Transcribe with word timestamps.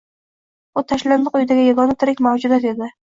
U 0.79 0.83
tashlandiq 0.91 1.37
uydagi 1.39 1.65
yagona 1.67 1.95
tirik 2.05 2.25
mavjudot 2.29 2.67
edi. 2.73 2.89